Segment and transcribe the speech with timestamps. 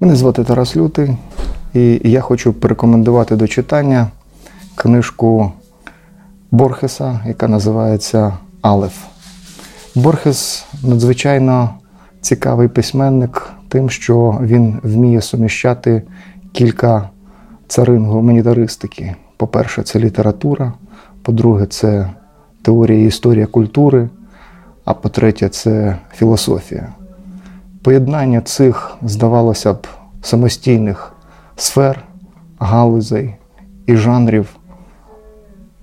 [0.00, 1.16] Мене звати Тарас Лютий,
[1.74, 4.08] і я хочу порекомендувати до читання
[4.74, 5.52] книжку
[6.50, 9.04] Борхеса, яка називається Алеф.
[9.94, 11.70] Борхес надзвичайно
[12.20, 16.02] цікавий письменник тим, що він вміє суміщати
[16.52, 17.10] кілька
[17.68, 19.14] царин гуманітаристики.
[19.36, 20.72] По-перше, це література,
[21.22, 22.10] по-друге, це
[22.66, 24.08] теорія і історія культури,
[24.84, 26.92] а по-третє, це філософія.
[27.82, 29.86] Поєднання цих, здавалося б,
[30.22, 31.12] самостійних
[31.56, 32.04] сфер,
[32.58, 33.34] галузей
[33.86, 34.56] і жанрів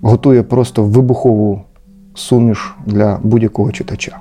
[0.01, 1.61] готує просто вибухову
[2.15, 4.17] суміш для будь-якого читача.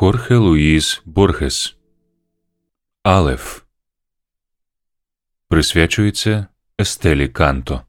[0.00, 1.76] Хорхе Луїс Борхес
[3.02, 3.62] Алеф
[5.48, 6.46] присвячується
[6.80, 7.82] Естелі Канто.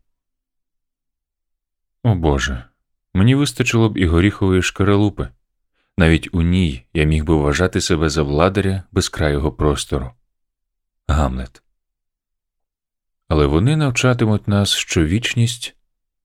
[2.04, 2.66] О Боже,
[3.14, 5.30] мені вистачило б і горіхової шкаралупи.
[5.98, 10.12] Навіть у ній я міг би вважати себе за владаря безкрайого простору.
[11.08, 11.64] Гамлет.
[13.28, 15.76] Але вони навчатимуть нас, що вічність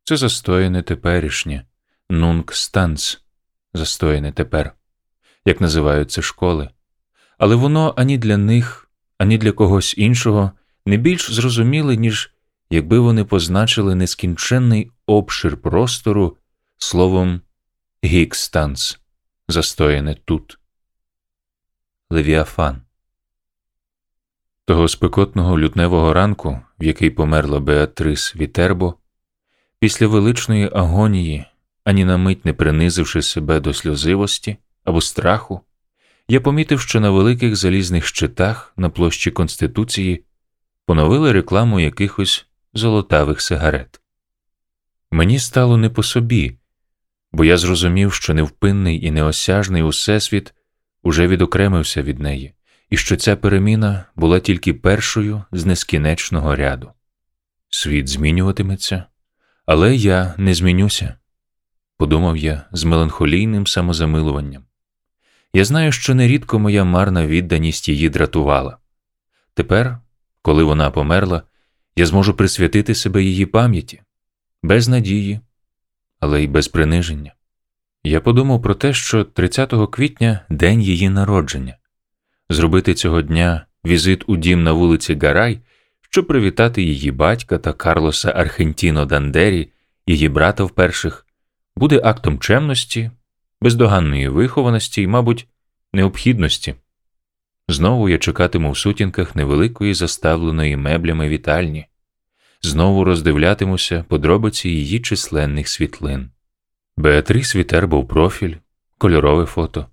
[0.04, 1.66] це застояне теперішнє,
[2.10, 3.22] нунк станц,
[3.74, 4.76] застояне тепер,
[5.46, 6.70] як називають це школи.
[7.38, 10.52] Але воно ані для них, ані для когось іншого
[10.86, 12.32] не більш зрозуміле, ніж
[12.70, 16.36] якби вони позначили нескінченний обшир простору
[16.78, 17.40] словом
[18.04, 18.98] гікстанц,
[19.48, 20.58] застояне тут.
[22.10, 22.82] Левіафан.
[24.64, 28.94] Того спекотного лютневого ранку, в який померла Беатрис Вітербо,
[29.78, 31.44] після величної агонії,
[31.84, 35.60] ані на мить не принизивши себе до сльозивості або страху,
[36.28, 40.24] я помітив, що на великих залізних щитах на площі Конституції
[40.86, 44.00] поновили рекламу якихось золотавих сигарет.
[45.10, 46.58] Мені стало не по собі,
[47.32, 50.54] бо я зрозумів, що невпинний і неосяжний усесвіт
[51.02, 52.54] уже відокремився від неї,
[52.90, 56.90] і що ця переміна була тільки першою з нескінченного ряду.
[57.68, 59.04] Світ змінюватиметься,
[59.66, 61.16] але я не змінюся,
[61.96, 64.66] подумав я з меланхолійним самозамилуванням.
[65.56, 68.76] Я знаю, що нерідко моя марна відданість її дратувала.
[69.54, 69.98] Тепер,
[70.42, 71.42] коли вона померла,
[71.96, 74.02] я зможу присвятити себе її пам'яті,
[74.62, 75.40] без надії,
[76.20, 77.34] але й без приниження.
[78.04, 81.76] Я подумав про те, що 30 квітня день її народження,
[82.50, 85.60] зробити цього дня візит у дім на вулиці Гарай,
[86.10, 89.68] щоб привітати її батька та Карлоса Архентіно Дандері,
[90.06, 91.26] її брата вперших,
[91.76, 93.10] буде актом чемності,
[93.60, 95.48] бездоганної вихованості і, мабуть,
[95.92, 96.74] необхідності.
[97.68, 101.86] Знову я чекатиму в сутінках невеликої заставленої меблями вітальні,
[102.62, 106.30] знову роздивлятимуся подробиці її численних світлин.
[106.96, 108.54] Беатрис Вітербо в профіль,
[108.98, 109.86] кольорове фото,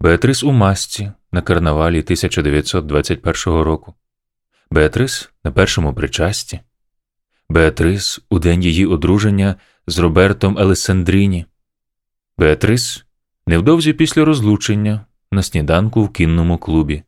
[0.00, 3.94] Беатрис у масці на карнавалі 1921 року,
[4.70, 6.60] Беатрис на першому причасті,
[7.48, 11.46] Беатрис у день її одруження з Робертом Елесандріні,
[12.42, 13.04] Беатрис
[13.46, 17.02] невдовзі після розлучення на сніданку в кінному клубі,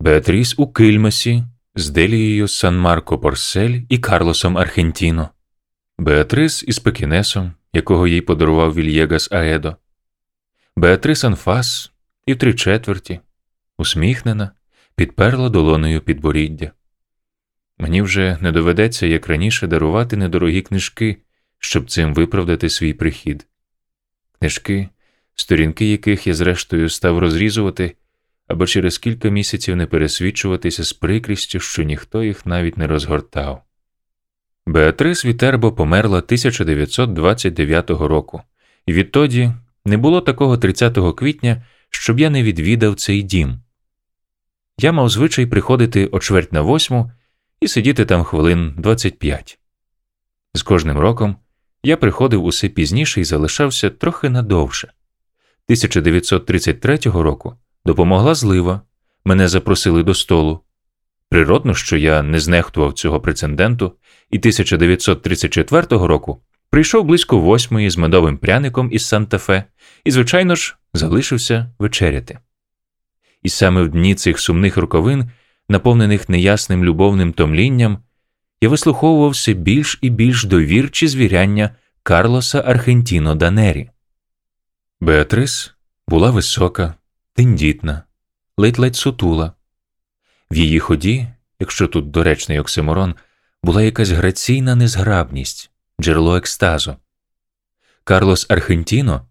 [0.00, 5.28] Беатріс у Кильмасі з Делією Сан Марко Порсель і Карлосом Архентіно,
[5.98, 9.76] Беатрис із Пекінесом, якого їй подарував Вільєгас Аедо,
[10.76, 11.92] Беатрис Анфас
[12.26, 13.20] і в три четверті,
[13.78, 14.50] усміхнена,
[14.96, 16.72] підперла долоною підборіддя.
[17.78, 21.16] Мені вже не доведеться, як раніше, дарувати недорогі книжки,
[21.58, 23.46] щоб цим виправдати свій прихід.
[24.44, 24.88] Книжки,
[25.34, 27.96] сторінки яких я, зрештою, став розрізувати,
[28.48, 33.62] аби через кілька місяців не пересвідчуватися з прикрістю, що ніхто їх навіть не розгортав.
[34.66, 38.42] Беатрис Вітербо померла 1929 року,
[38.86, 39.52] і відтоді
[39.84, 43.60] не було такого 30 квітня, щоб я не відвідав цей дім.
[44.78, 47.12] Я мав звичай приходити о чверть на восьму
[47.60, 49.58] і сидіти там хвилин 25.
[50.54, 51.36] З кожним роком
[51.84, 54.86] я приходив усе пізніше і залишався трохи надовше.
[54.86, 57.54] 1933 року
[57.86, 58.80] допомогла злива,
[59.24, 60.60] мене запросили до столу.
[61.28, 63.92] Природно, що я не знехтував цього прецеденту,
[64.30, 69.64] і 1934 року прийшов близько восьмої з медовим пряником із Санта-Фе
[70.04, 72.38] і, звичайно ж, залишився вечеряти.
[73.42, 75.30] І саме в дні цих сумних роковин,
[75.68, 77.98] наповнених неясним любовним томлінням,
[78.64, 81.70] я вислуховував все більш і більш довірчі звіряння
[82.02, 83.90] Карлоса Архентіно Данері.
[85.00, 85.74] Беатрис
[86.08, 86.94] була висока,
[87.34, 88.02] тендітна,
[88.56, 89.52] ледь-ледь сутула.
[90.50, 91.28] В її ході,
[91.60, 93.14] якщо тут доречний оксиморон,
[93.62, 95.70] була якась граційна незграбність,
[96.00, 96.96] джерело екстазу.
[98.04, 99.26] Карлос Архентіно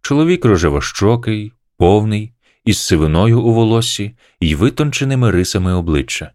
[0.00, 2.32] чоловік рожевощокий, повний,
[2.64, 6.32] із сивиною у волоссі і витонченими рисами обличчя.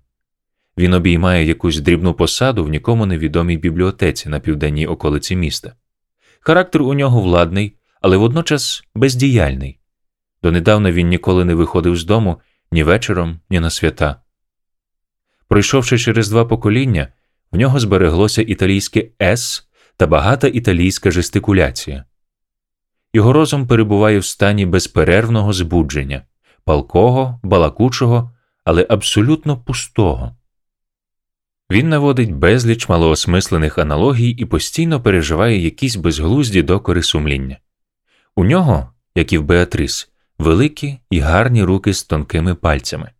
[0.78, 5.76] Він обіймає якусь дрібну посаду в нікому невідомій бібліотеці на південній околиці міста.
[6.40, 9.80] Характер у нього владний, але водночас бездіяльний.
[10.44, 12.42] Донедавна він ніколи не виходив з дому
[12.72, 14.22] ні вечором, ні на свята.
[15.48, 17.08] Пройшовши через два покоління,
[17.52, 22.06] в нього збереглося італійське С та багата італійська жестикуляція.
[23.14, 26.22] Його розум перебуває в стані безперервного збудження,
[26.64, 28.32] палкого, балакучого,
[28.64, 30.37] але абсолютно пустого.
[31.72, 37.58] Він наводить безліч малоосмислених аналогій і постійно переживає якісь безглузді докори сумління.
[38.36, 40.10] У нього, як і в Беатрис,
[40.40, 43.12] великі і гарні руки з тонкими пальцями.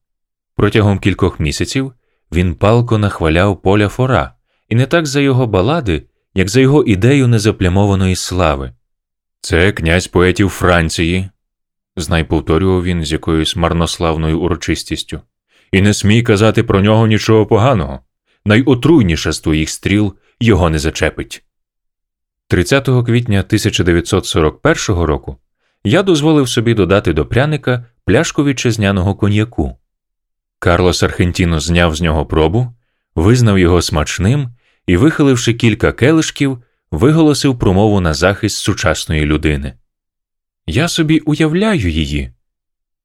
[0.56, 1.94] Протягом кількох місяців
[2.32, 4.34] він палко нахваляв поля фора,
[4.70, 6.04] і не так за його балади,
[6.34, 8.74] як за його ідею незаплямованої слави.
[9.42, 11.30] Це князь поетів Франції,
[11.96, 15.22] знай повторював він з якоюсь марнославною урочистістю,
[15.72, 18.00] і не смій казати про нього нічого поганого.
[18.48, 21.44] Найотруйніша з твоїх стріл його не зачепить.
[22.48, 25.38] 30 квітня 1941 року
[25.84, 29.78] я дозволив собі додати до пряника пляшку вітчизняного коньяку.
[30.60, 32.74] Карлос Архентіно зняв з нього пробу,
[33.16, 34.50] визнав його смачним
[34.86, 39.74] і, вихиливши кілька келишків, виголосив промову на захист сучасної людини.
[40.68, 42.32] Я собі уявляю її,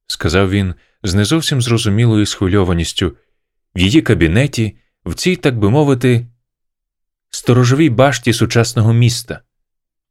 [0.07, 0.73] сказав він
[1.03, 3.17] з не зовсім зрозумілою схвильованістю,
[3.75, 6.27] в її кабінеті, в цій, так би мовити,
[7.29, 9.39] сторожовій башті сучасного міста,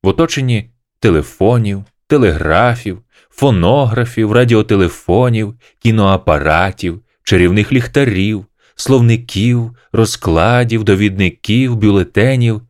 [0.03, 12.63] в оточенні телефонів, телеграфів, фонографів, радіотелефонів, кіноапаратів, чарівних ліхтарів, словників, розкладів, довідників, бюлетенів,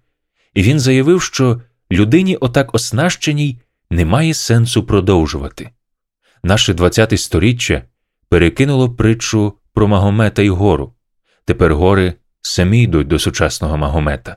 [0.54, 1.60] і він заявив, що
[1.92, 3.60] людині отак оснащеній
[3.90, 5.70] немає сенсу продовжувати.
[6.44, 7.82] Наше ХХ сторіччя
[8.28, 10.94] перекинуло притчу про Магомета й гору.
[11.44, 14.36] Тепер гори самі йдуть до сучасного Магомета.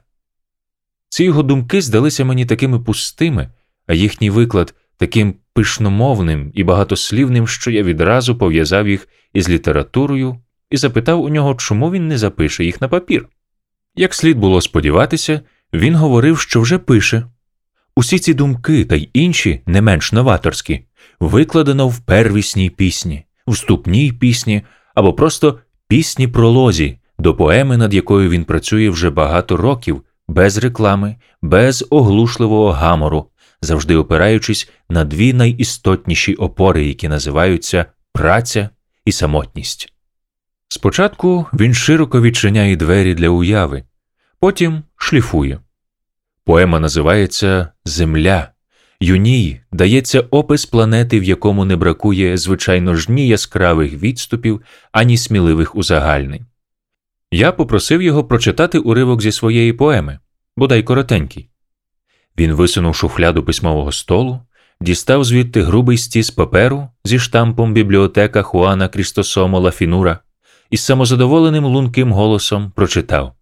[1.10, 3.50] Ці його думки здалися мені такими пустими,
[3.88, 10.38] а їхній виклад таким пишномовним і багатослівним, що я відразу пов'язав їх із літературою
[10.70, 13.28] і запитав у нього, чому він не запише їх на папір.
[13.96, 15.42] Як слід було сподіватися,
[15.74, 17.24] він говорив, що вже пише.
[17.96, 20.86] Усі ці думки та й інші, не менш новаторські,
[21.20, 24.62] викладено в первісній пісні, вступній пісні
[24.96, 31.16] або просто пісні пролозі до поеми, над якою він працює вже багато років, без реклами,
[31.42, 33.30] без оглушливого гамору,
[33.62, 38.70] завжди опираючись на дві найістотніші опори, які називаються праця
[39.06, 39.94] і самотність.
[40.68, 43.84] Спочатку він широко відчиняє двері для уяви,
[44.40, 45.60] потім шліфує.
[46.46, 48.55] Поема називається Земля.
[49.00, 54.62] Юній дається опис планети, в якому не бракує, звичайно ж, ні яскравих відступів,
[54.92, 56.46] ані сміливих узагальнень.
[57.32, 60.20] Я попросив його прочитати уривок зі своєї поеми,
[60.58, 61.50] бодай коротенький.
[62.38, 64.40] Він висунув шухляду письмового столу,
[64.82, 70.20] дістав звідти грубий стіс паперу зі штампом бібліотека Хуана Крістосомо Лафінура
[70.70, 73.36] і з самозадоволеним лунким голосом прочитав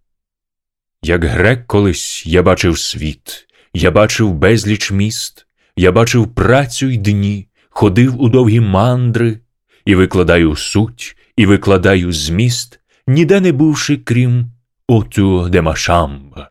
[1.04, 7.48] Як грек колись я бачив світ, я бачив безліч міст, я бачив працю й дні,
[7.70, 9.40] ходив у довгі мандри,
[9.86, 14.52] і викладаю суть, і викладаю зміст, ніде не бувши, крім
[14.88, 16.50] оту де Машамба.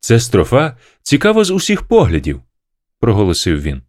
[0.00, 2.40] Це строфа цікава з усіх поглядів,
[3.00, 3.82] проголосив він.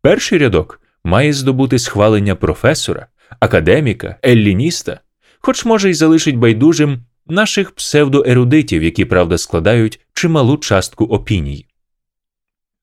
[0.00, 3.06] Перший рядок має здобути схвалення професора,
[3.40, 5.00] академіка, еллініста,
[5.38, 11.66] хоч може й залишить байдужим наших псевдоерудитів, які, правда, складають чималу частку опіній.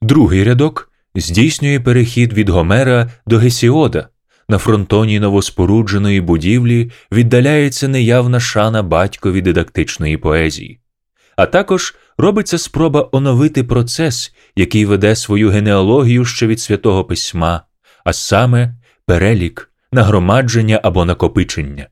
[0.02, 4.10] Другий рядок здійснює перехід від Гомера до Гесіода.
[4.50, 10.80] На фронтоні новоспорудженої будівлі віддаляється неявна шана батькові дидактичної поезії,
[11.36, 17.62] а також робиться спроба оновити процес, який веде свою генеалогію ще від святого письма,
[18.04, 18.76] а саме
[19.06, 21.88] перелік, нагромадження або накопичення.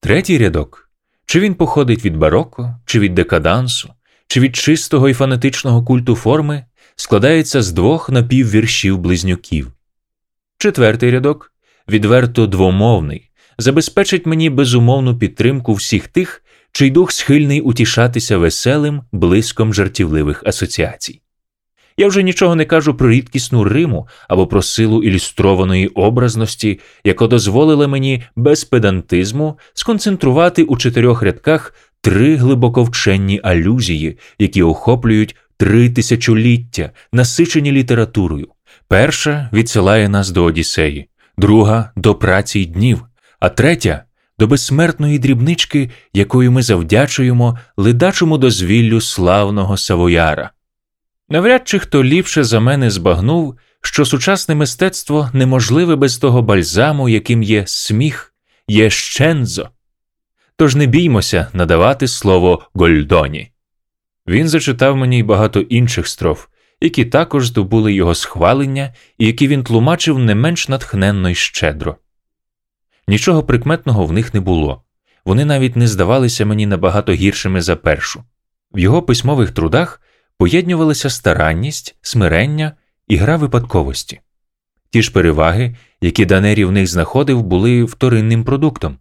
[0.00, 0.87] Третій рядок
[1.28, 3.92] чи він походить від бароко, чи від декадансу,
[4.28, 6.64] чи від чистого і фанатичного культу форми,
[6.96, 9.72] складається з двох напіввіршів близнюків.
[10.58, 11.52] Четвертий рядок
[11.88, 16.42] відверто двомовний, забезпечить мені безумовну підтримку всіх тих,
[16.72, 21.20] чий дух схильний утішатися веселим блиском жартівливих асоціацій.
[22.00, 27.88] Я вже нічого не кажу про рідкісну Риму або про силу ілюстрованої образності, яка дозволила
[27.88, 37.72] мені без педантизму сконцентрувати у чотирьох рядках три глибоковченні алюзії, які охоплюють три тисячоліття, насичені
[37.72, 38.48] літературою.
[38.88, 43.02] Перша відсилає нас до Одіссеї, друга до праці й днів,
[43.40, 44.04] а третя
[44.38, 50.50] до безсмертної дрібнички, якою ми завдячуємо ледачому дозвіллю славного Савояра.
[51.28, 57.42] Навряд чи хто ліпше за мене збагнув, що сучасне мистецтво неможливе без того бальзаму, яким
[57.42, 58.34] є сміх,
[58.68, 59.68] є щензо.
[60.56, 63.50] Тож не біймося надавати слово Гольдоні.
[64.26, 66.46] Він зачитав мені й багато інших строф,
[66.80, 71.96] які також здобули його схвалення і які він тлумачив не менш натхненно й щедро.
[73.08, 74.82] Нічого прикметного в них не було,
[75.24, 78.24] вони навіть не здавалися мені набагато гіршими за першу.
[78.72, 80.00] В його письмових трудах
[80.38, 82.72] поєднювалися старанність, смирення
[83.08, 84.20] і гра випадковості.
[84.90, 88.98] Ті ж переваги, які Данері в них знаходив, були вторинним продуктом.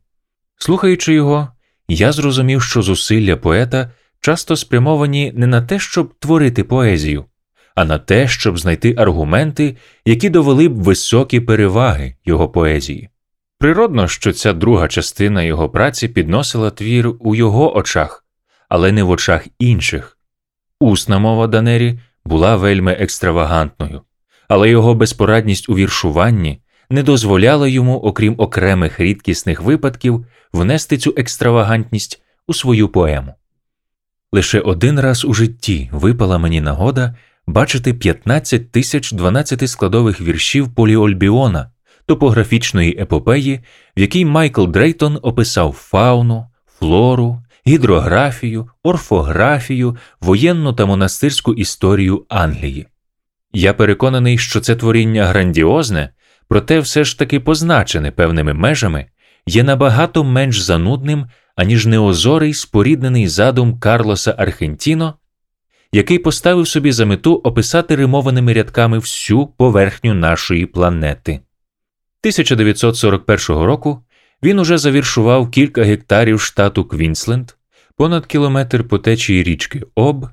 [0.58, 1.48] Слухаючи його,
[1.88, 3.92] я зрозумів, що зусилля поета
[4.22, 7.26] часто спрямовані не на те, щоб творити поезію,
[7.76, 13.10] а на те, щоб знайти аргументи, які довели б високі переваги його поезії.
[13.60, 18.26] Природно, що ця друга частина його праці підносила твір у його очах,
[18.70, 20.17] але не в очах інших.
[20.80, 24.02] Усна мова Данері була вельми екстравагантною,
[24.48, 32.22] але його безпорадність у віршуванні не дозволяла йому, окрім окремих рідкісних випадків, внести цю екстравагантність
[32.48, 33.34] у свою поему.
[34.32, 37.16] Лише один раз у житті випала мені нагода
[37.48, 41.72] бачити 15 тисяч 12 складових віршів Поліольбіона,
[42.06, 43.60] топографічної епопеї,
[43.98, 46.48] в якій Майкл Дрейтон описав фауну,
[46.80, 52.88] флору, гідрографію, орфографію, воєнну та монастирську історію Англії.
[53.54, 56.10] Я переконаний, що це творіння грандіозне,
[56.48, 59.06] проте все ж таки позначене певними межами,
[59.46, 65.14] є набагато менш занудним, аніж неозорий споріднений задум Карлоса Архентіно,
[65.92, 71.32] який поставив собі за мету описати римованими рядками всю поверхню нашої планети.
[71.32, 74.04] 1941 року
[74.44, 77.52] він уже завіршував кілька гектарів штату Квінсленд,
[77.98, 80.28] понад кілометр по течії річки Об,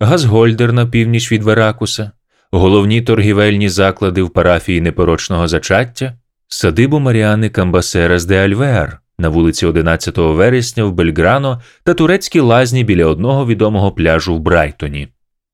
[0.00, 2.10] Газгольдер на північ від Веракуса,
[2.52, 6.14] головні торгівельні заклади в парафії непорочного зачаття,
[6.48, 13.06] садибу Маріани Камбасерас де Альвеар на вулиці 11 вересня в Бельграно та турецькі лазні біля
[13.06, 15.08] одного відомого пляжу в Брайтоні.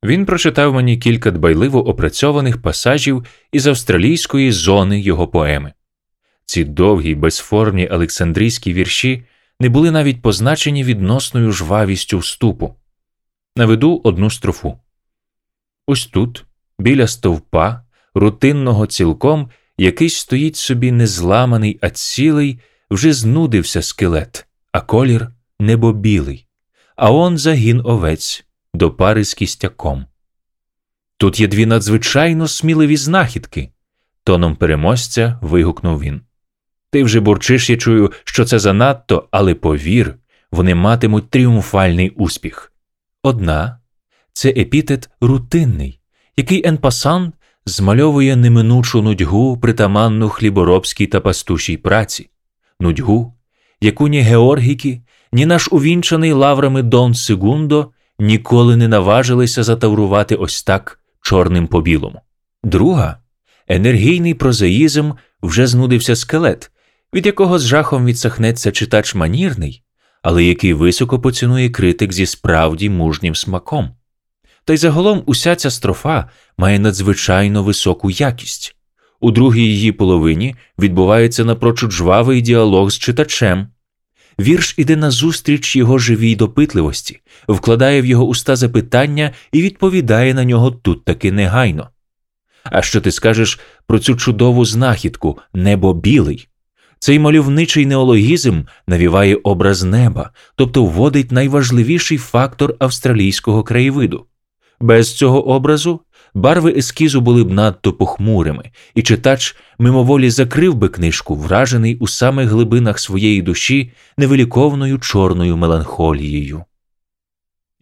[0.05, 5.73] Він прочитав мені кілька дбайливо опрацьованих пасажів із австралійської зони його поеми.
[6.45, 9.25] Ці довгі, безформні олександрійські вірші
[9.61, 12.77] не були навіть позначені відносною жвавістю вступу.
[13.57, 14.79] Наведу одну строфу.
[15.87, 16.45] Ось тут,
[16.79, 17.83] біля стовпа,
[18.15, 22.61] рутинного цілком, якийсь стоїть собі незламаний, а цілий,
[22.91, 25.29] вже знудився скелет, а колір
[25.61, 26.47] небобілий,
[26.97, 28.45] а он загін овець
[28.75, 30.07] до пари з кістяком.
[31.17, 33.73] Тут є дві надзвичайно сміливі знахідки,
[34.25, 36.21] тоном переможця вигукнув він.
[36.91, 40.15] Ти вже бурчиш, я чую, що це занадто, але повір,
[40.53, 42.73] вони матимуть тріумфальний успіх.
[43.23, 43.79] Одна
[44.33, 46.01] це епітет рутинний,
[46.37, 47.33] який Енпасан
[47.67, 52.31] змальовує неминучу нудьгу, притаманну хліборобській та пастушій праці,
[52.81, 53.35] нудьгу,
[53.81, 55.01] яку ні Георгіки,
[55.33, 62.21] ні наш увінчаний лаврами Дон Сегундо ніколи не наважилися затаврувати ось так чорним по білому.
[62.65, 63.17] Друга
[63.69, 65.13] енергійний прозаїзм
[65.43, 66.71] вже знудився скелет,
[67.17, 69.83] від якого з жахом відсахнеться читач манірний,
[70.23, 73.91] але який високо поцінує критик зі справді мужнім смаком.
[74.65, 78.77] Та й загалом уся ця строфа має надзвичайно високу якість.
[79.21, 83.69] У другій її половині відбувається напрочуд жвавий діалог з читачем.
[84.41, 90.71] Вірш іде назустріч його живій допитливості, вкладає в його уста запитання і відповідає на нього
[90.71, 91.91] тут таки негайно.
[92.65, 96.49] А що ти скажеш про цю чудову знахідку небо білий?
[96.99, 104.27] Цей мальовничий неологізм навіває образ неба, тобто вводить найважливіший фактор австралійського краєвиду.
[104.81, 106.01] Без цього образу
[106.35, 112.49] барви ескізу були б надто похмурими, і читач мимоволі закрив би книжку, вражений у самих
[112.51, 116.65] глибинах своєї душі невиліковною чорною меланхолією.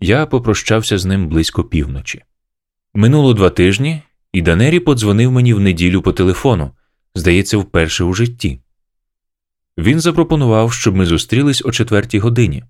[0.00, 2.22] Я попрощався з ним близько півночі.
[2.94, 4.02] Минуло два тижні,
[4.32, 6.70] і Данері подзвонив мені в неділю по телефону,
[7.14, 8.60] здається, вперше у житті.
[9.78, 12.64] Він запропонував, щоб ми зустрілись о четвертій годині.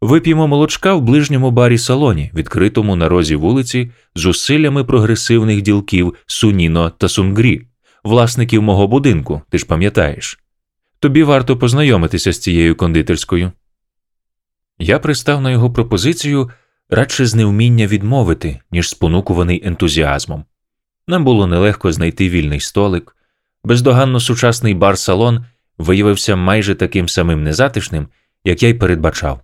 [0.00, 6.90] Вип'ємо молочка в ближньому барі салоні, відкритому на розі вулиці, з усиллями прогресивних ділків Суніно
[6.90, 7.66] та Сунгрі,
[8.04, 10.38] власників мого будинку, ти ж пам'ятаєш.
[11.00, 13.52] Тобі варто познайомитися з цією кондитерською.
[14.78, 16.50] Я пристав на його пропозицію
[16.90, 20.44] радше з невміння відмовити, ніж спонукуваний ентузіазмом.
[21.08, 23.16] Нам було нелегко знайти вільний столик,
[23.64, 25.44] бездоганно сучасний бар-салон
[25.78, 28.08] виявився майже таким самим незатишним,
[28.44, 29.40] як я й передбачав.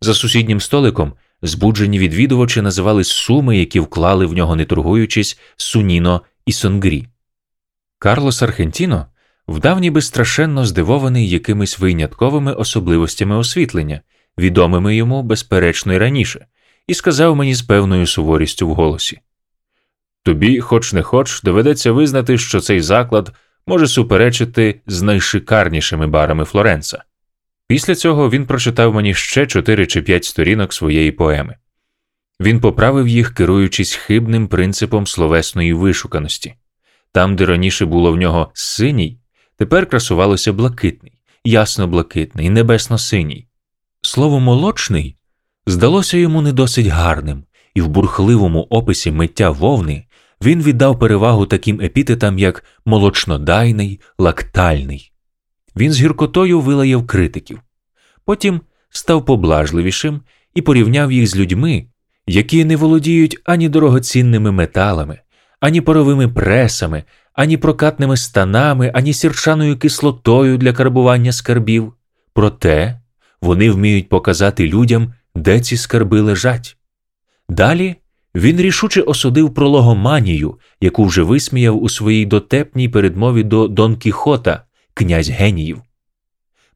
[0.00, 6.52] За сусіднім столиком збуджені відвідувачі називали суми, які вклали в нього, не торгуючись, Суніно і
[6.52, 7.06] Сонгрі.
[7.98, 9.06] Карлос Архентіно
[9.48, 14.00] вдав ніби страшенно здивований якимись винятковими особливостями освітлення,
[14.38, 16.46] відомими йому, безперечно, й раніше,
[16.86, 19.20] і сказав мені з певною суворістю в голосі
[20.22, 23.32] Тобі, хоч не хоч, доведеться визнати, що цей заклад
[23.68, 27.04] може суперечити з найшикарнішими барами Флоренца.
[27.66, 31.56] Після цього він прочитав мені ще чотири чи п'ять сторінок своєї поеми.
[32.40, 36.54] Він поправив їх, керуючись хибним принципом словесної вишуканості.
[37.12, 39.18] Там, де раніше було в нього синій,
[39.56, 41.12] тепер красувалося блакитний,
[41.44, 43.48] ясно блакитний, небесно синій.
[44.02, 45.16] Слово молочний
[45.66, 47.44] здалося йому не досить гарним,
[47.74, 50.04] і в бурхливому описі миття вовни
[50.42, 55.12] він віддав перевагу таким епітетам, як молочнодайний, лактальний.
[55.76, 57.60] Він з гіркотою вилаяв критиків,
[58.24, 60.20] потім став поблажливішим
[60.54, 61.86] і порівняв їх з людьми,
[62.26, 65.18] які не володіють ані дорогоцінними металами,
[65.60, 71.92] ані паровими пресами, ані прокатними станами, ані сірчаною кислотою для карбування скарбів.
[72.32, 73.00] Проте
[73.40, 76.76] вони вміють показати людям, де ці скарби лежать.
[77.48, 77.96] Далі
[78.38, 84.62] він рішуче осудив прологоманію, яку вже висміяв у своїй дотепній передмові до Дон Кіхота,
[84.94, 85.82] князь геніїв.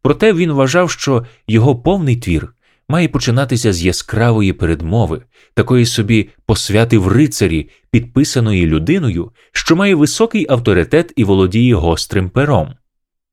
[0.03, 2.55] Проте він вважав, що його повний твір
[2.88, 5.22] має починатися з яскравої передмови,
[5.55, 12.75] такої собі посвяти в рицарі, підписаної людиною, що має високий авторитет і володіє гострим пером.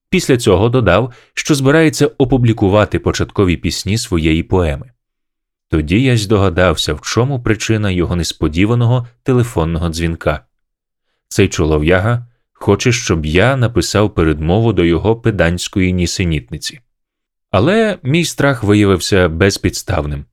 [0.09, 4.91] Після цього додав, що збирається опублікувати початкові пісні своєї поеми.
[5.69, 10.45] Тоді я здогадався, в чому причина його несподіваного телефонного дзвінка.
[11.27, 16.79] Цей чолов'яга хоче, щоб я написав передмову до його педанської нісенітниці.
[17.51, 20.25] Але мій страх виявився безпідставним.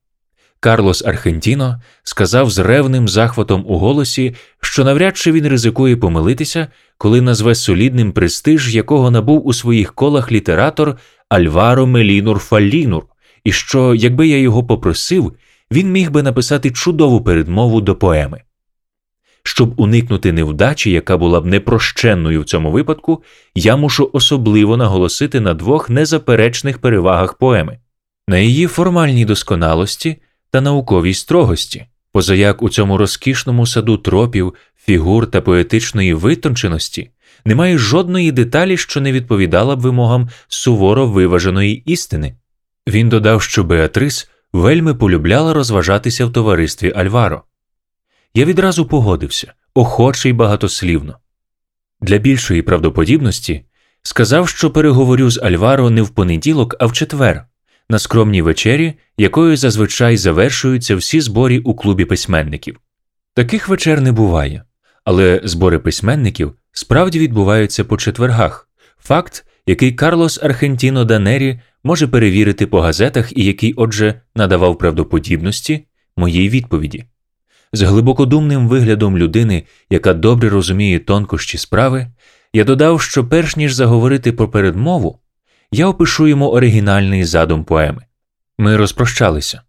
[0.61, 6.69] Карлос Архентіно сказав з ревним захватом у голосі, що навряд чи він ризикує помилитися,
[6.99, 10.97] коли назве солідним престиж, якого набув у своїх колах літератор
[11.29, 13.05] Альваро Мелінур Фаллінур,
[13.47, 15.33] і що, якби я його попросив,
[15.71, 18.41] він міг би написати чудову передмову до поеми.
[19.43, 23.23] Щоб уникнути невдачі, яка була б непрощенною в цьому випадку,
[23.55, 27.79] я мушу особливо наголосити на двох незаперечних перевагах поеми,
[28.29, 30.17] на її формальній досконалості
[30.51, 37.11] та науковій строгості, позаяк у цьому розкішному саду тропів, фігур та поетичної витонченості
[37.45, 42.35] немає жодної деталі, що не відповідала б вимогам суворо виваженої істини.
[42.89, 47.43] Він додав, що Беатрис вельми полюбляла розважатися в товаристві Альваро.
[48.35, 51.19] Я відразу погодився, охоче й багатослівно.
[52.01, 53.65] Для більшої правдоподібності
[54.03, 57.47] сказав, що переговорю з Альваро не в понеділок, а в четвер,
[57.89, 62.81] на скромній вечері, якою зазвичай завершуються всі зборі у клубі письменників.
[63.35, 64.65] Таких вечер не буває,
[65.05, 68.69] але збори письменників справді відбуваються по четвергах,
[68.99, 76.49] факт, який Карлос Архентіно Данері може перевірити по газетах і який, отже, надавав правдоподібності моїй
[76.49, 77.05] відповіді.
[77.73, 82.07] З глибокодумним виглядом людини, яка добре розуміє тонкощі справи,
[82.53, 85.19] я додав, що перш ніж заговорити про передмову,
[85.73, 88.03] я опишу йому оригінальний задум поеми.
[88.59, 89.61] Ми розпрощалися.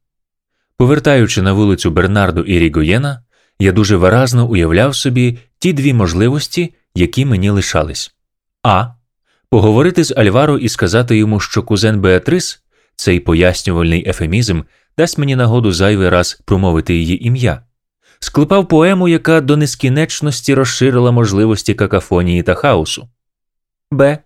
[0.77, 3.23] Повертаючи на вулицю Бернарду і Рігоєна,
[3.59, 8.13] я дуже виразно уявляв собі ті дві можливості, які мені лишались
[8.67, 8.96] а.
[9.49, 12.63] Поговорити з Альваро і сказати йому, що кузен Беатрис,
[12.95, 14.61] цей пояснювальний ефемізм,
[14.97, 17.61] дасть мені нагоду зайвий раз промовити її ім'я
[18.19, 23.09] склепав поему, яка до нескінченності розширила можливості какафонії та хаосу.
[23.91, 24.17] Б.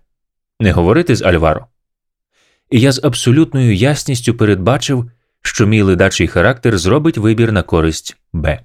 [0.60, 1.66] Не говорити з Альваро.
[2.70, 5.10] І я з абсолютною ясністю передбачив,
[5.42, 8.60] що мій ледачий характер зробить вибір на користь Б.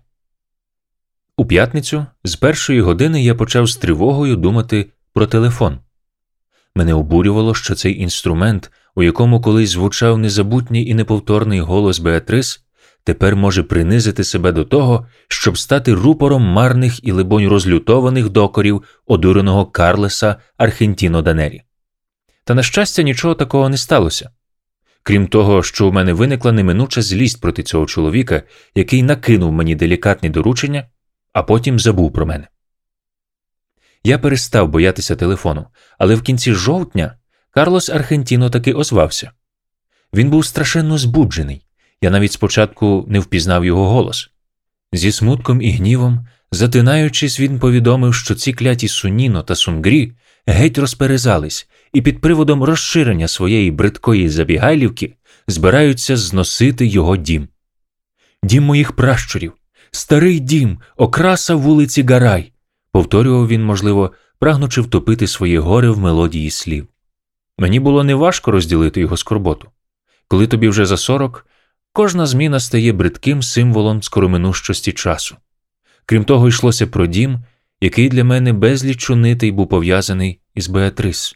[1.37, 5.79] У п'ятницю з першої години я почав з тривогою думати про телефон.
[6.77, 12.65] Мене обурювало, що цей інструмент, у якому колись звучав незабутній і неповторний голос Беатрис,
[13.03, 19.65] тепер може принизити себе до того, щоб стати рупором марних і, либонь, розлютованих докорів одуреного
[19.65, 21.61] Карлеса Архентіно Данері.
[22.43, 24.29] Та, на щастя, нічого такого не сталося.
[25.03, 28.43] Крім того, що у мене виникла неминуча злість проти цього чоловіка,
[28.75, 30.87] який накинув мені делікатні доручення,
[31.33, 32.47] а потім забув про мене.
[34.03, 35.65] Я перестав боятися телефону,
[35.97, 37.17] але в кінці жовтня
[37.51, 39.31] Карлос Архентіно таки озвався.
[40.13, 41.61] Він був страшенно збуджений,
[42.01, 44.29] я навіть спочатку не впізнав його голос.
[44.93, 50.13] Зі смутком і гнівом, затинаючись, він повідомив, що ці кляті Суніно та Сунгрі
[50.45, 55.13] геть розперезались і під приводом розширення своєї бридкої забігайлівки
[55.47, 57.47] збираються зносити його дім.
[58.43, 59.53] Дім моїх пращурів,
[59.91, 62.51] старий дім, окраса вулиці Гарай,
[62.91, 66.87] повторював він, можливо, прагнучи втопити своє горе в мелодії слів.
[67.57, 69.69] Мені було неважко розділити його скорботу.
[70.27, 71.45] Коли тобі вже за сорок,
[71.93, 75.35] кожна зміна стає бридким символом скороминущості часу.
[76.05, 77.39] Крім того, йшлося про дім,
[77.81, 81.35] який для мене безліч нитий був пов'язаний із Беатрис.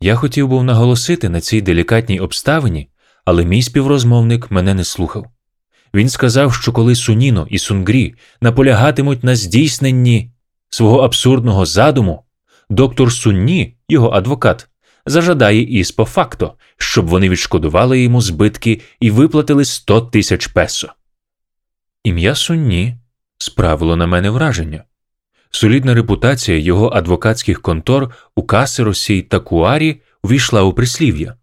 [0.00, 2.88] Я хотів був наголосити на цій делікатній обставині,
[3.24, 5.26] але мій співрозмовник мене не слухав.
[5.94, 10.30] Він сказав, що коли Суніно і Сунгрі наполягатимуть на здійсненні
[10.70, 12.24] свого абсурдного задуму,
[12.70, 14.68] доктор Сунні, його адвокат,
[15.06, 20.92] зажадає іспо факто, щоб вони відшкодували йому збитки і виплатили 100 тисяч песо.
[22.04, 22.96] Ім'я Сунні
[23.38, 24.84] справило на мене враження.
[25.50, 31.34] Солідна репутація його адвокатських контор у Касеросі та Куарі увійшла у прислів'я.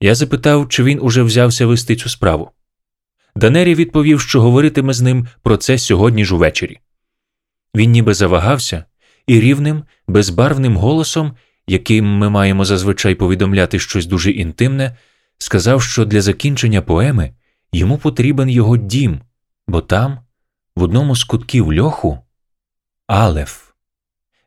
[0.00, 2.50] Я запитав, чи він уже взявся вести цю справу.
[3.36, 6.78] Данері відповів, що говоритиме з ним про це сьогодні ж увечері.
[7.74, 8.84] Він ніби завагався
[9.26, 14.96] і рівним, безбарвним голосом, яким ми маємо зазвичай повідомляти щось дуже інтимне,
[15.38, 17.34] сказав, що для закінчення поеми
[17.72, 19.20] йому потрібен його дім,
[19.66, 20.18] бо там,
[20.76, 22.18] в одному з кутків льоху,
[23.06, 23.72] Алеф.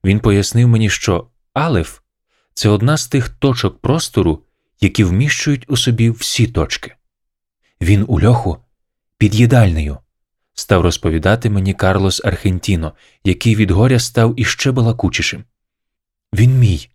[0.04, 2.00] Він пояснив мені, що Алеф
[2.54, 4.44] це одна з тих точок простору,
[4.82, 6.96] які вміщують у собі всі точки.
[7.82, 8.58] Він у льоху
[9.18, 9.98] під їдальнею,
[10.56, 15.44] став розповідати мені Карлос Архентіно, який від горя став іще балакучішим.
[16.34, 16.90] Він мій,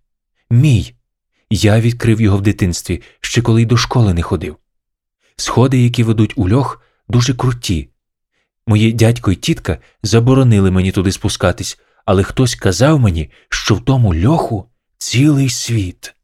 [0.51, 0.95] мій.
[1.51, 4.57] Я відкрив його в дитинстві, ще коли й до школи не ходив.
[5.37, 7.89] Сходи, які ведуть у льох, дуже круті.
[8.67, 14.25] Мої дядько й тітка заборонили мені туди спускатись, але хтось казав мені, що в тому
[14.25, 16.15] льоху цілий світ.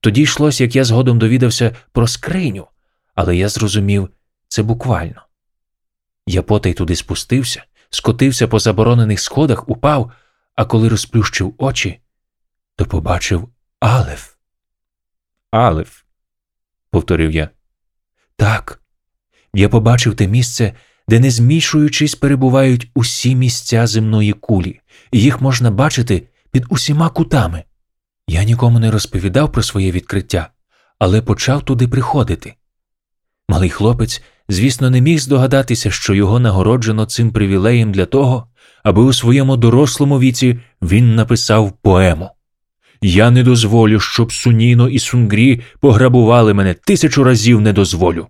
[0.00, 2.66] Тоді йшлось, як я згодом довідався про скриню,
[3.14, 4.08] але я зрозумів
[4.48, 5.25] це буквально.
[6.26, 10.12] Я потай туди спустився, скотився по заборонених сходах, упав,
[10.54, 12.00] а коли розплющив очі,
[12.76, 13.48] то побачив
[13.80, 14.34] Алеф.
[15.50, 16.02] Алеф,
[16.90, 17.50] повторив я.
[18.36, 18.80] Так,
[19.54, 20.74] я побачив те місце,
[21.08, 24.80] де, не змішуючись, перебувають усі місця земної кулі,
[25.12, 27.64] і їх можна бачити під усіма кутами.
[28.28, 30.50] Я нікому не розповідав про своє відкриття,
[30.98, 32.54] але почав туди приходити.
[33.48, 38.48] Малий хлопець, звісно, не міг здогадатися, що його нагороджено цим привілеєм для того,
[38.84, 42.30] аби у своєму дорослому віці він написав поему.
[43.02, 48.26] Я не дозволю, щоб Суніно і Сунгрі пограбували мене тисячу разів не дозволю.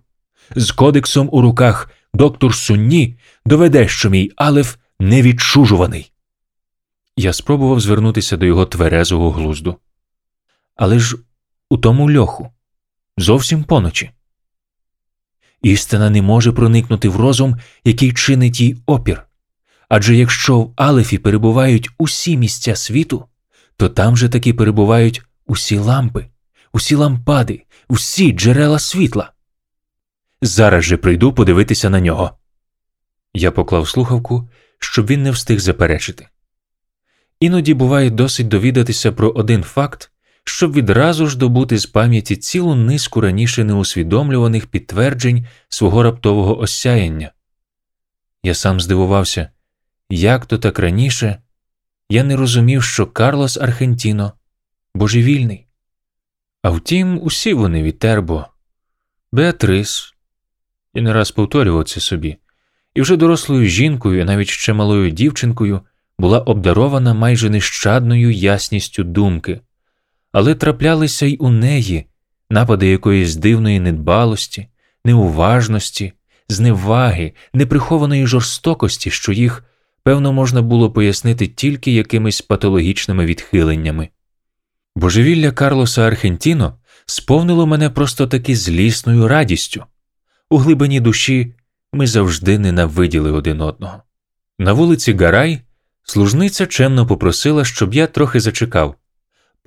[0.55, 6.11] З кодексом у руках доктор Сунні доведе, що мій Алеф невідчужуваний.
[7.17, 9.77] Я спробував звернутися до його тверезого глузду.
[10.75, 11.17] Але ж
[11.69, 12.49] у тому льоху
[13.17, 14.11] зовсім поночі.
[15.61, 19.23] Істина не може проникнути в розум, який чинить їй опір.
[19.89, 23.25] Адже якщо в Алефі перебувають усі місця світу,
[23.77, 26.25] то там же таки перебувають усі лампи,
[26.73, 29.31] усі лампади, усі джерела світла.
[30.41, 32.31] Зараз же прийду подивитися на нього.
[33.33, 36.27] Я поклав слухавку, щоб він не встиг заперечити.
[37.39, 40.11] Іноді буває досить довідатися про один факт,
[40.47, 47.31] щоб відразу ж добути з пам'яті цілу низку раніше неусвідомлюваних підтверджень свого раптового осяяння.
[48.43, 49.49] Я сам здивувався,
[50.09, 51.41] як то так раніше
[52.09, 54.33] я не розумів, що Карлос Архентіно
[54.95, 55.67] божевільний.
[56.61, 58.45] А втім, усі вони вітербо,
[59.31, 60.13] Беатрис,
[60.93, 62.37] я не раз повторював це собі,
[62.95, 65.81] і вже дорослою жінкою, і навіть ще малою дівчинкою
[66.19, 69.61] була обдарована майже нещадною ясністю думки,
[70.37, 72.05] але траплялися й у неї
[72.49, 74.67] напади якоїсь дивної недбалості,
[75.05, 76.13] неуважності,
[76.49, 79.63] зневаги, неприхованої жорстокості, що їх
[80.03, 84.09] певно, можна було пояснити тільки якимись патологічними відхиленнями.
[84.95, 89.83] Божевілля Карлоса Архентіно сповнило мене просто таки злісною радістю.
[90.49, 91.53] У глибині душі
[91.93, 94.01] ми завжди ненавиділи один одного.
[94.59, 95.61] На вулиці Гарай
[96.03, 98.95] служниця чемно попросила, щоб я трохи зачекав.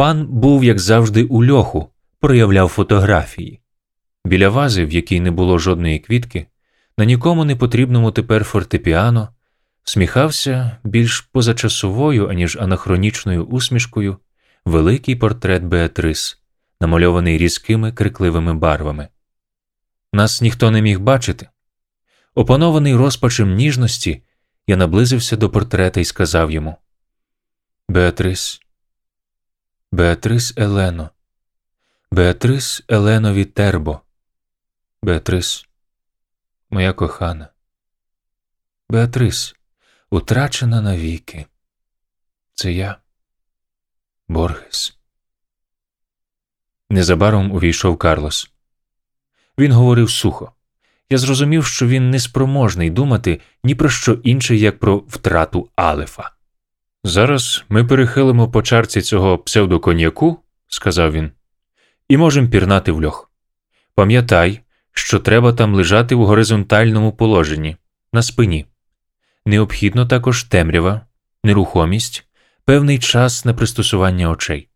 [0.01, 3.61] Пан був, як завжди, у льоху, проявляв фотографії.
[4.25, 6.47] Біля вази, в якій не було жодної квітки,
[6.99, 9.29] на нікому не потрібному тепер фортепіано,
[9.85, 14.17] сміхався більш позачасовою, аніж анахронічною усмішкою,
[14.65, 16.39] великий портрет Беатрис,
[16.81, 19.09] намальований різкими крикливими барвами.
[20.13, 21.49] Нас ніхто не міг бачити.
[22.35, 24.23] Опанований розпачем ніжності,
[24.67, 26.77] я наблизився до портрета і сказав йому:
[27.89, 28.61] Беатрис,
[29.93, 31.11] Беатрис Елено,
[32.13, 34.01] Беатрис Елено Вітербо,
[35.03, 35.67] Беатрис,
[36.71, 37.49] моя кохана,
[38.89, 39.55] Беатрис,
[40.11, 41.47] утрачена навіки.
[42.55, 42.97] Це я,
[44.29, 44.99] Боргес.
[46.91, 48.51] Незабаром увійшов Карлос.
[49.59, 50.53] Він говорив сухо.
[51.09, 56.40] Я зрозумів, що він неспроможний думати ні про що інше, як про втрату Алефа.
[57.05, 61.31] Зараз ми перехилимо по чарці цього псевдоконьяку, сказав він,
[62.09, 63.31] і можемо пірнати в льох.
[63.95, 64.61] Пам'ятай,
[64.93, 67.77] що треба там лежати в горизонтальному положенні,
[68.13, 68.67] на спині.
[69.47, 71.01] Необхідно також темрява,
[71.45, 72.29] нерухомість,
[72.65, 74.69] певний час на пристосування очей.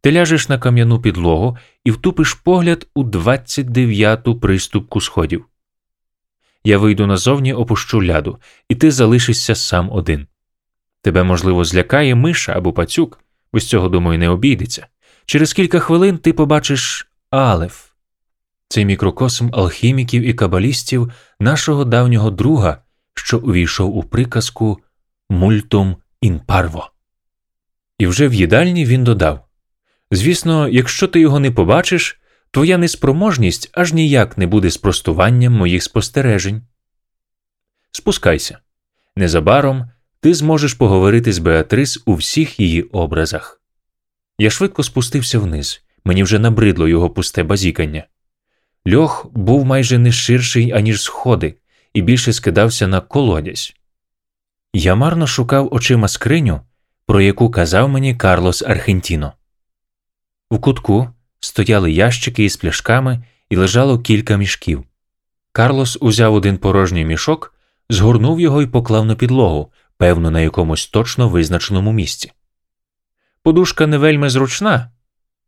[0.00, 5.46] Ти ляжеш на кам'яну підлогу і втупиш погляд у 29-ту приступку сходів.
[6.64, 10.26] Я вийду назовні, опущу ляду, і ти залишишся сам один.
[11.06, 13.20] Тебе, можливо, злякає миша або пацюк,
[13.52, 14.86] без цього, думаю, не обійдеться.
[15.26, 17.86] Через кілька хвилин ти побачиш Алеф,
[18.68, 22.82] цей мікрокосм алхіміків і кабалістів, нашого давнього друга,
[23.14, 24.78] що увійшов у приказку
[25.30, 26.90] Мультум ін парво.
[27.98, 29.46] І вже в їдальні він додав
[30.10, 36.62] Звісно, якщо ти його не побачиш, твоя неспроможність аж ніяк не буде спростуванням моїх спостережень.
[37.92, 38.58] Спускайся.
[39.16, 43.60] Незабаром ти зможеш поговорити з Беатрис у всіх її образах.
[44.38, 48.06] Я швидко спустився вниз, мені вже набридло його пусте базікання.
[48.88, 51.54] Льох був майже не ширший, аніж сходи,
[51.94, 53.74] і більше скидався на колодязь.
[54.72, 56.60] Я марно шукав очима скриню,
[57.06, 59.32] про яку казав мені Карлос Архентіно.
[60.50, 61.08] У кутку
[61.40, 64.84] стояли ящики із пляшками і лежало кілька мішків.
[65.52, 67.54] Карлос узяв один порожній мішок,
[67.90, 72.32] згорнув його і поклав на підлогу, певно, на якомусь точно визначеному місці.
[73.42, 74.90] Подушка не вельми зручна,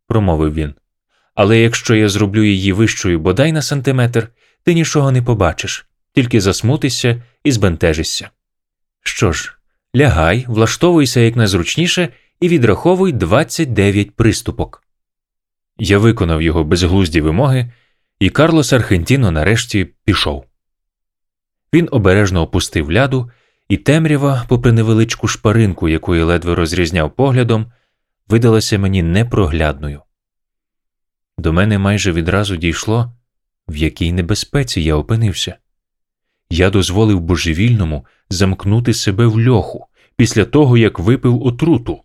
[0.07, 0.73] промовив він,
[1.35, 4.29] але якщо я зроблю її вищою бодай на сантиметр,
[4.63, 8.29] ти нічого не побачиш, тільки засмутишся і збентежишся.
[9.03, 9.57] Що ж,
[9.95, 12.09] лягай, влаштовуйся якнайзручніше
[12.39, 14.83] і відраховуй 29 приступок.
[15.77, 17.71] Я виконав його безглузді вимоги,
[18.19, 20.45] і Карлос Архентіно нарешті пішов.
[21.73, 23.31] Він обережно опустив ляду,
[23.69, 27.71] і темрява, попри невеличку шпаринку, яку я ледве розрізняв поглядом,
[28.27, 30.01] видалася мені непроглядною.
[31.37, 33.13] До мене майже відразу дійшло,
[33.67, 35.57] в якій небезпеці я опинився.
[36.49, 42.03] Я дозволив божевільному замкнути себе в льоху після того, як випив отруту.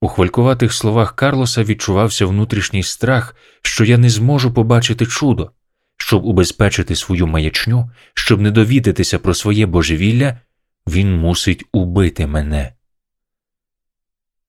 [0.00, 5.50] У хвалькуватих словах Карлоса відчувався внутрішній страх, що я не зможу побачити чудо,
[6.06, 10.40] щоб убезпечити свою маячню, щоб не довідатися про своє божевілля,
[10.86, 12.72] він мусить убити мене.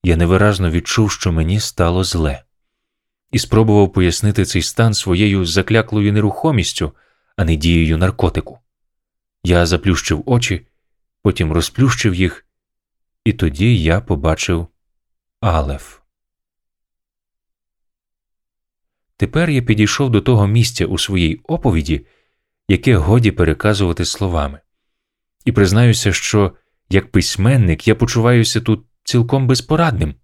[0.04, 2.44] Я невиразно відчув, що мені стало зле,
[3.32, 6.92] і спробував пояснити цей стан своєю закляклою нерухомістю,
[7.36, 8.60] а не дією наркотику.
[9.44, 10.68] Я заплющив очі,
[11.22, 12.46] потім розплющив їх,
[13.26, 14.68] і тоді я побачив.
[15.42, 16.07] Алеф.
[19.18, 22.06] Тепер я підійшов до того місця у своїй оповіді,
[22.68, 24.60] яке годі переказувати словами,
[25.46, 26.52] і признаюся, що
[26.90, 30.16] як письменник я почуваюся тут цілком безпорадним.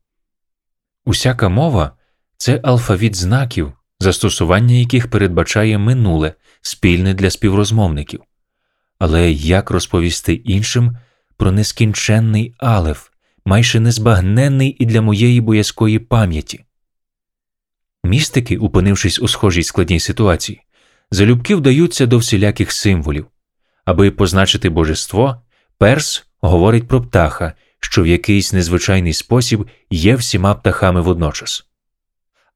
[1.05, 1.91] Усяка мова
[2.37, 8.21] це алфавіт знаків, застосування яких передбачає минуле, спільне для співрозмовників.
[8.99, 10.97] Але як розповісти іншим
[11.37, 13.09] про нескінченний алеф?
[13.45, 16.65] майже незбагненний і для моєї боязкої пам'яті.
[18.03, 20.61] Містики, опинившись у схожій складній ситуації,
[21.11, 23.25] залюбки вдаються до всіляких символів.
[23.85, 25.41] Аби позначити божество,
[25.77, 31.67] перс говорить про птаха, що в якийсь незвичайний спосіб є всіма птахами водночас.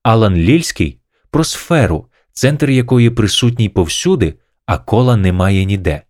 [0.04, 1.00] Алан Лільський
[1.32, 4.34] про сферу, центр якої присутній повсюди,
[4.66, 6.02] а кола немає ніде.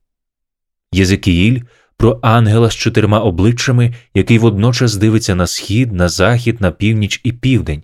[0.92, 1.62] Єзекіїль
[1.98, 7.32] про ангела з чотирма обличчями, який водночас дивиться на схід, на захід, на північ і
[7.32, 7.84] південь.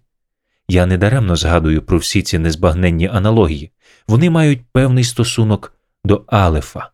[0.69, 3.71] Я недаремно згадую про всі ці незбагненні аналогії,
[4.07, 5.73] вони мають певний стосунок
[6.03, 6.89] до Алефа.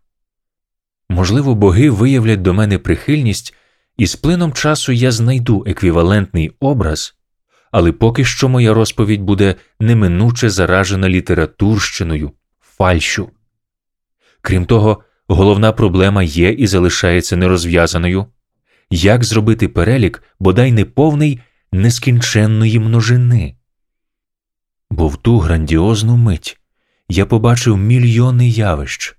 [1.10, 3.56] Можливо, боги виявлять до мене прихильність,
[3.98, 7.16] і з плином часу я знайду еквівалентний образ,
[7.72, 13.30] але поки що моя розповідь буде неминуче заражена літературщиною, фальшу.
[14.42, 18.26] Крім того, головна проблема є і залишається нерозв'язаною
[18.90, 21.40] як зробити перелік, бодай неповний
[21.72, 23.56] нескінченної множини.
[24.90, 26.60] Бо в ту грандіозну мить
[27.10, 29.16] я побачив мільйони явищ.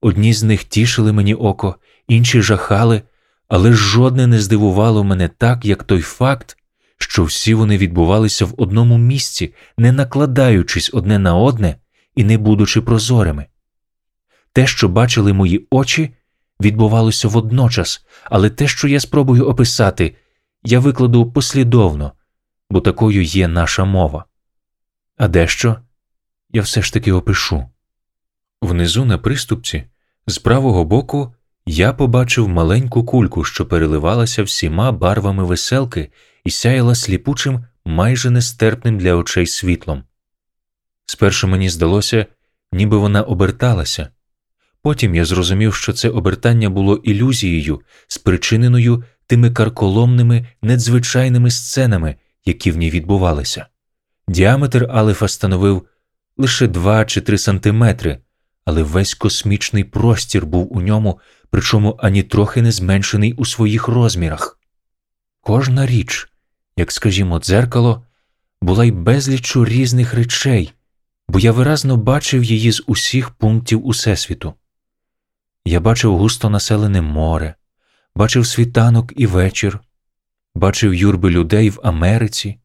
[0.00, 1.76] Одні з них тішили мені око,
[2.08, 3.02] інші жахали,
[3.48, 6.56] але жодне не здивувало мене так, як той факт,
[6.98, 11.76] що всі вони відбувалися в одному місці, не накладаючись одне на одне
[12.14, 13.46] і не будучи прозорими.
[14.52, 16.10] Те, що бачили мої очі,
[16.60, 20.16] відбувалося водночас, але те, що я спробую описати,
[20.62, 22.12] я викладу послідовно,
[22.70, 24.24] бо такою є наша мова.
[25.16, 25.76] А дещо
[26.50, 27.68] я все ж таки опишу.
[28.62, 29.84] Внизу на приступці,
[30.26, 31.34] з правого боку,
[31.66, 36.10] я побачив маленьку кульку, що переливалася всіма барвами веселки
[36.44, 40.04] і сяяла сліпучим, майже нестерпним для очей світлом.
[41.06, 42.26] Спершу мені здалося,
[42.72, 44.08] ніби вона оберталася.
[44.82, 52.76] Потім я зрозумів, що це обертання було ілюзією, спричиненою тими карколомними, надзвичайними сценами, які в
[52.76, 53.66] ній відбувалися.
[54.28, 55.86] Діаметр Алефа становив
[56.36, 58.18] лише два чи три сантиметри,
[58.64, 64.58] але весь космічний простір був у ньому, причому ані трохи не зменшений у своїх розмірах.
[65.40, 66.28] Кожна річ,
[66.76, 68.06] як скажімо, дзеркало,
[68.62, 70.72] була й безлічу різних речей,
[71.28, 74.54] бо я виразно бачив її з усіх пунктів Усесвіту.
[75.64, 77.54] Я бачив густо населене море,
[78.14, 79.80] бачив світанок і вечір,
[80.54, 82.58] бачив юрби людей в Америці,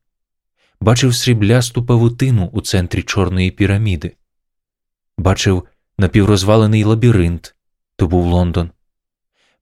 [0.82, 4.16] бачив сріблясту павутину у центрі Чорної піраміди,
[5.18, 5.64] бачив
[5.98, 7.56] напіврозвалений лабіринт
[7.98, 8.72] то був Лондон,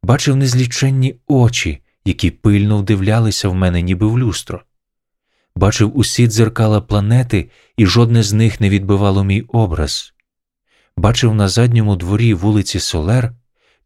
[0.03, 4.61] бачив незліченні очі, які пильно вдивлялися в мене, ніби в люстро,
[5.55, 10.13] бачив усі дзеркала планети, і жодне з них не відбивало мій образ.
[10.97, 13.33] Бачив на задньому дворі вулиці Солер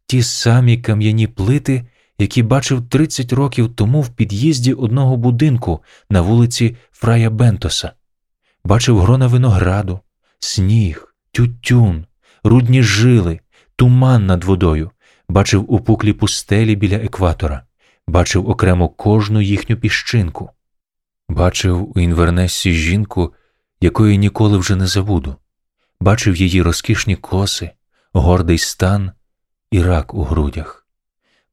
[0.06, 1.86] ті самі кам'яні плити,
[2.20, 7.92] які бачив 30 років тому в під'їзді одного будинку на вулиці Фрая Бентоса,
[8.64, 10.00] бачив грона винограду,
[10.38, 12.06] сніг, тютюн,
[12.44, 13.40] рудні жили,
[13.76, 14.90] туман над водою,
[15.28, 17.62] бачив упуклі пустелі біля екватора,
[18.08, 20.50] бачив окремо кожну їхню піщинку,
[21.28, 23.34] бачив у інвернессі жінку,
[23.80, 25.36] якої ніколи вже не забуду,
[26.00, 27.70] бачив її розкішні коси,
[28.12, 29.12] гордий стан
[29.70, 30.79] і рак у грудях,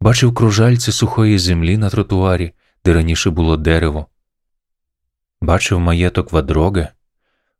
[0.01, 2.51] бачив кружальці сухої землі на тротуарі,
[2.86, 4.07] де раніше було дерево,
[5.41, 6.88] бачив маєток Вадроге,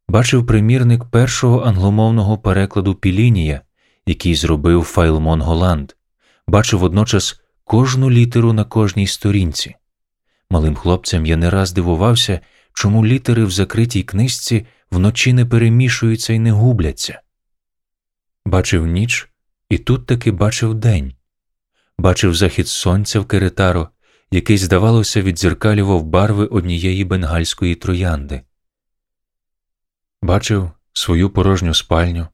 [0.08, 3.62] бачив примірник першого англомовного перекладу Плінія,
[4.06, 5.92] який зробив Файлмон Голланд,
[6.48, 9.76] бачив водночас кожну літеру на кожній сторінці.
[10.50, 12.40] Малим хлопцем я не раз дивувався,
[12.74, 17.22] чому літери в закритій книжці вночі не перемішуються і не губляться.
[18.46, 19.30] Бачив ніч
[19.70, 21.14] і тут-таки бачив день,
[21.98, 23.90] бачив захід сонця в Керетаро,
[24.32, 28.42] який, здавалося, віддзеркалював барви однієї бенгальської троянди.
[30.22, 32.28] Бачив свою порожню спальню,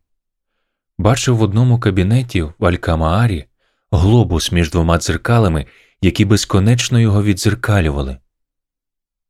[0.98, 3.46] бачив в одному кабінеті в Алькамаарі
[3.92, 5.66] глобус між двома дзеркалами,
[6.02, 8.18] які безконечно його віддзеркалювали,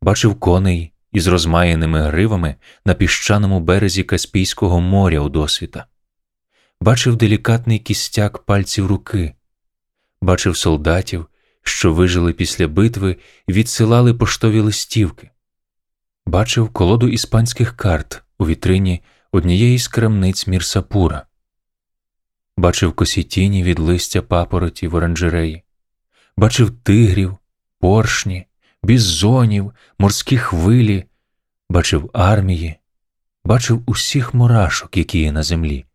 [0.01, 5.85] бачив коней із розмаяними гривами на піщаному березі Каспійського моря у досвіта,
[6.81, 9.33] бачив делікатний кістяк пальців руки,
[10.23, 11.25] бачив солдатів,
[11.63, 13.17] що вижили після битви
[13.49, 15.29] відсилали поштові листівки,
[16.25, 19.01] бачив колоду іспанських карт у вітрині
[19.31, 21.25] однієї з крамниць Мірсапура,
[22.57, 25.63] бачив косітіні від листя папороті в оранжереї,
[26.37, 27.37] бачив тигрів,
[27.79, 28.45] поршні,
[28.83, 31.05] бізонів, морські хвилі,
[31.69, 32.75] бачив армії,
[33.45, 35.85] бачив усіх мурашок, які є на землі,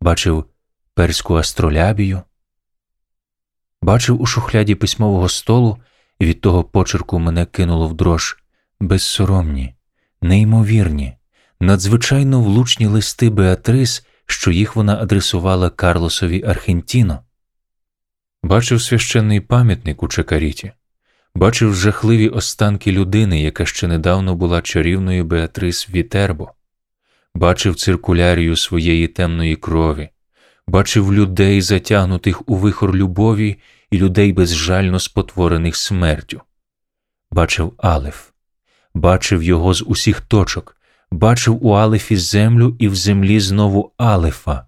[0.00, 0.44] бачив
[0.94, 2.22] перську астролябію,
[3.82, 5.78] бачив у шухляді письмового столу,
[6.18, 8.36] і від того почерку мене кинуло в дрож.
[8.80, 9.74] Безсоромні,
[10.22, 11.16] неймовірні,
[11.60, 17.18] надзвичайно влучні листи Беатрис, що їх вона адресувала Карлосові Архентіно.
[18.42, 20.72] Бачив священний пам'ятник у Чекаріті,
[21.34, 26.52] бачив жахливі останки людини, яка ще недавно була чарівною Беатрис Вітербо,
[27.34, 30.08] бачив циркулярію своєї темної крові,
[30.68, 33.58] бачив людей, затягнутих у вихор любові,
[33.90, 36.40] і людей безжально спотворених смертю.
[37.30, 38.30] Бачив Алеф,
[38.94, 40.76] бачив його з усіх точок,
[41.10, 44.66] бачив у Алефі землю і в землі знову Алефа,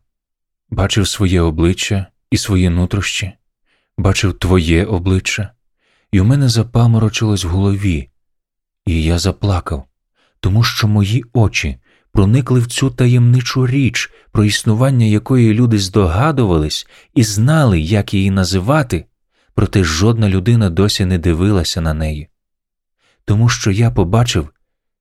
[0.70, 3.32] бачив своє обличчя і свої нутрощі,
[3.98, 5.51] бачив твоє обличчя,
[6.12, 8.11] і у мене запаморочилось в голові,
[8.86, 9.84] і я заплакав,
[10.40, 11.76] тому що мої очі
[12.12, 19.04] проникли в цю таємничу річ, про існування якої люди здогадувались і знали, як її називати,
[19.54, 22.28] проте жодна людина досі не дивилася на неї.
[23.24, 24.48] Тому що я побачив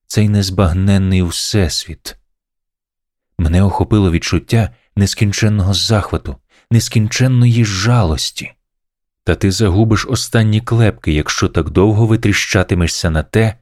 [0.07, 2.17] цей незбагненний всесвіт.
[3.37, 6.35] Мене охопило відчуття нескінченного захвату,
[6.71, 8.51] нескінченної жалості.
[9.23, 13.55] Та ти загубиш останні клепки, якщо так довго витріщатимешся на те,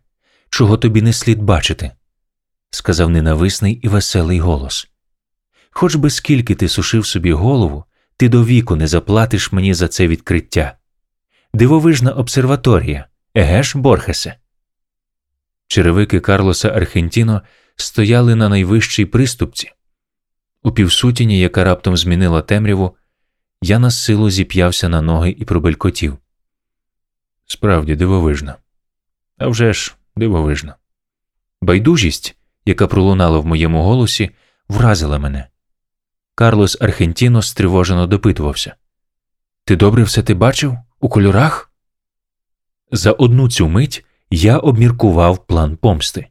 [0.50, 1.92] чого тобі не слід бачити,
[2.78, 4.88] сказав ненависний і веселий голос.
[5.72, 7.86] Хоч би скільки ти сушив собі голову,
[8.18, 10.78] ти до віку не заплатиш мені за це відкриття.
[11.54, 13.06] Дивовижна обсерваторія,
[13.36, 14.36] егеш, Борхесе.
[15.68, 17.42] Черевики Карлоса Архентіно
[17.76, 19.72] стояли на найвищій приступці.
[20.64, 22.96] У півсутіні, яка раптом змінила темряву,
[23.62, 26.18] я на силу зіп'явся на ноги і пробелькотів.
[27.46, 28.56] Справді дивовижна.
[29.38, 30.76] А вже ж, дивовижна.
[31.62, 32.38] Байдужість,
[32.68, 34.30] яка пролунала в моєму голосі,
[34.70, 35.48] вразила мене.
[36.36, 38.76] Карлос Архентіно стривожено допитувався
[39.66, 41.72] Ти добре все ти бачив у кольорах?
[42.92, 46.28] За одну цю мить я обміркував план помсти.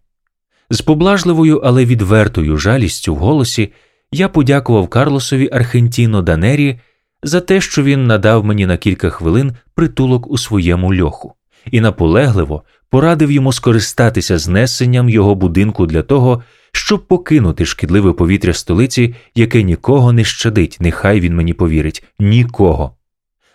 [0.70, 3.72] З поблажливою, але відвертою жалістю в голосі
[4.12, 6.80] я подякував Карлосові Архентіно Данері
[7.22, 11.34] за те, що він надав мені на кілька хвилин притулок у своєму льоху,
[11.70, 19.14] і наполегливо порадив йому скористатися знесенням його будинку для того, щоб покинути шкідливе повітря столиці,
[19.34, 22.96] яке нікого не щадить, нехай він мені повірить, нікого.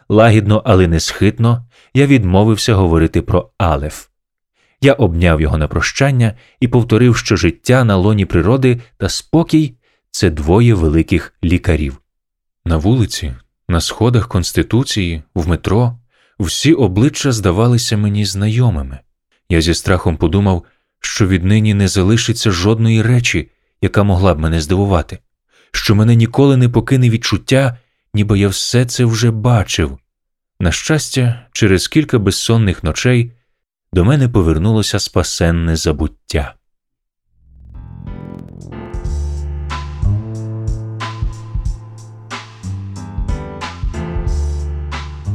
[0.10, 4.08] Лагідно, але не схитно, я відмовився говорити про Алеф.
[4.82, 9.76] Я обняв його на прощання і повторив, що життя на лоні природи та спокій
[10.12, 11.98] це двоє великих лікарів.
[12.66, 13.34] На вулиці,
[13.70, 15.98] на сходах Конституції, в метро,
[16.40, 19.00] всі обличчя здавалися мені знайомими.
[19.52, 20.64] Я зі страхом подумав,
[21.00, 25.20] що віднині не залишиться жодної речі, яка могла б мене здивувати,
[25.72, 27.78] що мене ніколи не покине відчуття,
[28.14, 29.98] ніби я все це вже бачив.
[30.60, 33.32] На щастя, через кілька безсонних ночей
[33.94, 36.54] до мене повернулося спасенне забуття.